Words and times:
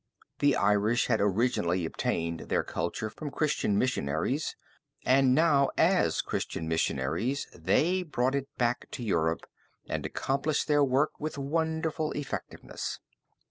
The 0.39 0.55
Irish 0.55 1.05
had 1.05 1.21
originally 1.21 1.85
obtained 1.85 2.49
their 2.49 2.63
culture 2.63 3.07
from 3.07 3.29
Christian 3.29 3.77
Missionaries, 3.77 4.55
and 5.05 5.35
now 5.35 5.69
as 5.77 6.23
Christian 6.23 6.67
Missionaries 6.67 7.45
they 7.53 8.01
brought 8.01 8.33
it 8.33 8.47
back 8.57 8.89
to 8.93 9.03
Europe 9.03 9.45
and 9.85 10.03
accomplished 10.03 10.67
their 10.67 10.83
work 10.83 11.19
with 11.19 11.37
wonderful 11.37 12.13
effectiveness. 12.13 12.99